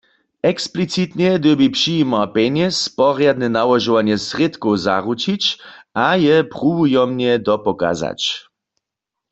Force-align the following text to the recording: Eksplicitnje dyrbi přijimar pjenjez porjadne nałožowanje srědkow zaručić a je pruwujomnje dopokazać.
Eksplicitnje 0.51 1.29
dyrbi 1.43 1.67
přijimar 1.75 2.27
pjenjez 2.33 2.75
porjadne 2.97 3.47
nałožowanje 3.55 4.17
srědkow 4.27 4.75
zaručić 4.85 5.43
a 6.05 6.07
je 6.25 6.35
pruwujomnje 6.53 7.31
dopokazać. 7.47 8.21